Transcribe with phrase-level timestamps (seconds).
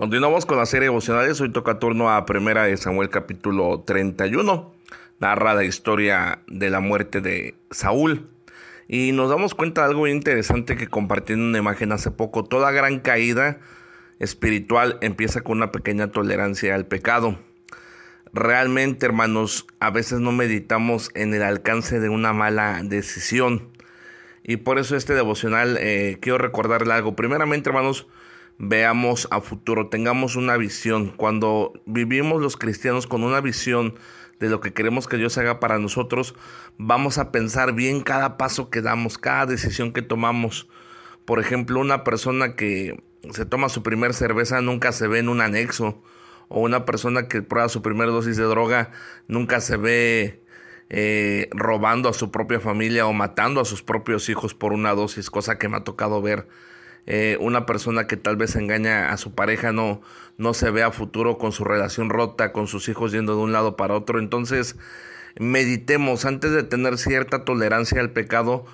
[0.00, 1.42] Continuamos con la serie devocionales.
[1.42, 4.72] Hoy toca turno a Primera de Samuel capítulo 31.
[5.18, 8.26] Narra la historia de la muerte de Saúl.
[8.88, 12.44] Y nos damos cuenta de algo interesante que compartiendo una imagen hace poco.
[12.44, 13.60] Toda gran caída
[14.20, 17.38] espiritual empieza con una pequeña tolerancia al pecado.
[18.32, 23.68] Realmente, hermanos, a veces no meditamos en el alcance de una mala decisión.
[24.44, 27.14] Y por eso este devocional eh, quiero recordarle algo.
[27.14, 28.06] Primeramente, hermanos,
[28.60, 31.08] veamos a futuro, tengamos una visión.
[31.16, 33.94] Cuando vivimos los cristianos con una visión
[34.38, 36.34] de lo que queremos que Dios haga para nosotros,
[36.76, 40.68] vamos a pensar bien cada paso que damos, cada decisión que tomamos.
[41.24, 43.02] Por ejemplo, una persona que
[43.32, 46.02] se toma su primer cerveza nunca se ve en un anexo.
[46.48, 48.90] O una persona que prueba su primera dosis de droga
[49.26, 50.42] nunca se ve
[50.90, 55.30] eh, robando a su propia familia o matando a sus propios hijos por una dosis,
[55.30, 56.48] cosa que me ha tocado ver
[57.06, 60.00] eh, una persona que tal vez engaña a su pareja no,
[60.38, 63.52] no se ve a futuro con su relación rota, con sus hijos yendo de un
[63.52, 64.18] lado para otro.
[64.18, 64.76] Entonces,
[65.38, 68.64] meditemos antes de tener cierta tolerancia al pecado,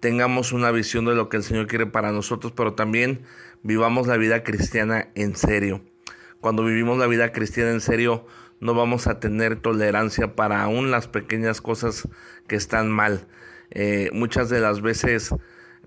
[0.00, 3.22] tengamos una visión de lo que el Señor quiere para nosotros, pero también
[3.62, 5.82] vivamos la vida cristiana en serio.
[6.40, 8.26] Cuando vivimos la vida cristiana en serio,
[8.60, 12.08] no vamos a tener tolerancia para aún las pequeñas cosas
[12.46, 13.26] que están mal.
[13.70, 15.34] Eh, muchas de las veces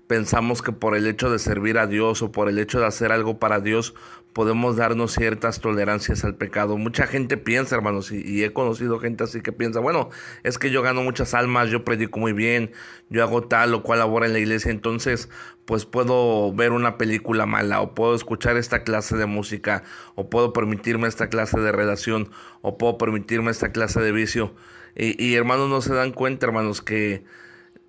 [0.06, 3.12] pensamos que por el hecho de servir a Dios o por el hecho de hacer
[3.12, 3.94] algo para Dios
[4.34, 6.76] podemos darnos ciertas tolerancias al pecado.
[6.76, 10.10] Mucha gente piensa, hermanos, y, he conocido gente así que piensa, bueno,
[10.42, 12.72] es que yo gano muchas almas, yo predico muy bien,
[13.08, 15.30] yo hago tal o cual labor en la iglesia, entonces
[15.64, 19.84] pues puedo ver una película mala o puedo escuchar esta clase de música
[20.16, 22.30] o puedo permitirme esta clase de relación
[22.60, 24.54] o puedo permitirme esta clase de vicio.
[24.96, 27.24] Y, y hermanos no se dan cuenta, hermanos, que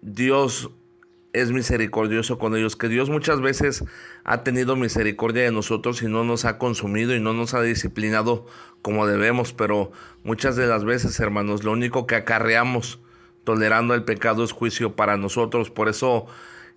[0.02, 0.72] Dios
[1.36, 3.84] es misericordioso con ellos, que Dios muchas veces
[4.24, 8.46] ha tenido misericordia de nosotros y no nos ha consumido y no nos ha disciplinado
[8.82, 9.92] como debemos, pero
[10.24, 13.00] muchas de las veces, hermanos, lo único que acarreamos
[13.44, 16.26] tolerando el pecado es juicio para nosotros, por eso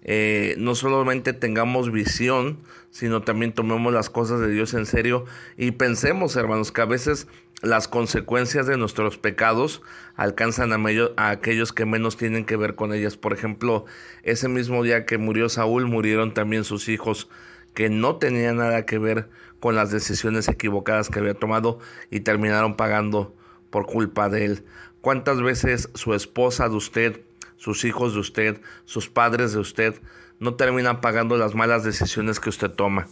[0.02, 2.58] eh, no solamente tengamos visión,
[2.90, 5.24] sino también tomemos las cosas de Dios en serio
[5.56, 7.26] y pensemos, hermanos, que a veces
[7.60, 9.82] las consecuencias de nuestros pecados
[10.14, 10.78] alcanzan a,
[11.16, 13.16] a, aquellos que menos tienen que ver con ellas.
[13.16, 13.84] Por ejemplo,
[14.22, 17.28] ese mismo día que murió Saúl, murieron también sus hijos
[17.74, 19.28] que no tenían nada que ver
[19.60, 21.80] con las decisiones equivocadas que había tomado
[22.10, 23.34] y terminaron pagando
[23.70, 24.64] por culpa de él.
[25.00, 27.22] ¿Cuántas veces su esposa de usted
[27.58, 30.00] sus hijos de usted, sus padres de usted,
[30.40, 33.08] no terminan pagando las malas decisiones que usted toma.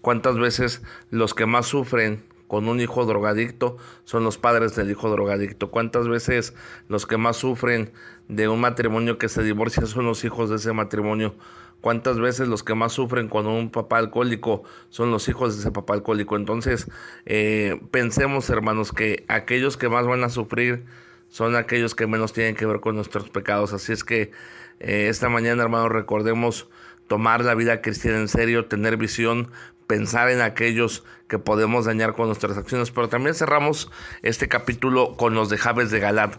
[0.00, 5.10] ¿Cuántas veces los que más sufren con un hijo drogadicto son los padres del hijo
[5.10, 5.70] drogadicto?
[5.70, 6.54] ¿Cuántas veces
[6.88, 7.92] los que más sufren
[8.28, 11.34] de un matrimonio que se divorcia son los hijos de ese matrimonio?
[11.80, 15.70] ¿Cuántas veces los que más sufren con un papá alcohólico son los hijos de ese
[15.70, 16.36] papá alcohólico?
[16.36, 16.88] Entonces,
[17.24, 20.84] eh, pensemos, hermanos, que aquellos que más van a sufrir
[21.28, 23.72] son aquellos que menos tienen que ver con nuestros pecados.
[23.72, 24.30] Así es que
[24.80, 26.68] eh, esta mañana, hermanos, recordemos
[27.06, 29.50] tomar la vida cristiana en serio, tener visión,
[29.86, 32.90] pensar en aquellos que podemos dañar con nuestras acciones.
[32.90, 33.90] Pero también cerramos
[34.22, 36.32] este capítulo con los de Jabes de Galad.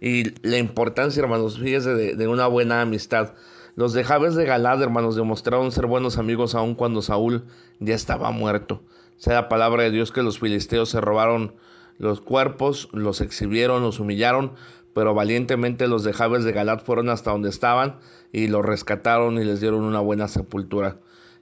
[0.00, 3.34] Y la importancia, hermanos, fíjese de, una buena amistad.
[3.76, 7.44] Los de Jabes de Galad, hermanos, demostraron ser buenos amigos aun cuando Saúl
[7.78, 8.82] ya estaba muerto.
[9.16, 11.54] Sea la palabra de Dios que los filisteos se robaron
[11.98, 14.52] los cuerpos los exhibieron, los humillaron,
[14.94, 17.98] pero valientemente los de Jabes de Galat fueron hasta donde estaban
[18.32, 20.98] y los rescataron y les dieron una buena sepultura.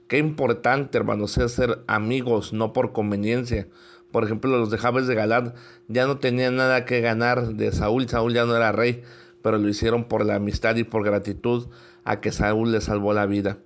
[0.07, 3.67] Qué importante, hermanos, es ser amigos, no por conveniencia.
[4.11, 5.55] Por ejemplo, los de Jabes de Galat
[5.87, 9.03] ya no tenían nada que ganar de Saúl, Saúl ya no era rey,
[9.41, 11.67] pero lo hicieron por la amistad y por gratitud
[12.03, 13.59] a que Saúl le salvó la vida.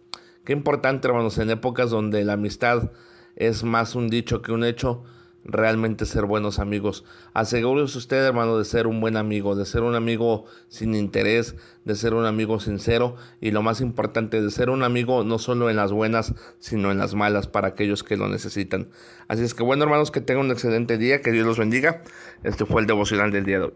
[0.44, 2.92] Qué importante, hermanos, en épocas donde la amistad
[3.36, 5.04] es más un dicho que un hecho,
[5.46, 7.06] realmente ser buenos amigos.
[7.34, 11.96] Asegúrese usted, hermano, de ser un buen amigo, de ser un amigo sin interés, de
[11.96, 15.78] ser un amigo sincero y lo más importante, de ser un amigo no solo en
[15.78, 18.90] las buenas, sino en las malas para aquellos que lo necesitan.
[19.28, 22.02] Así es que bueno, hermanos, que tengan un excelente día, que Dios los bendiga.
[22.44, 23.74] Este fue el devocional del día de hoy.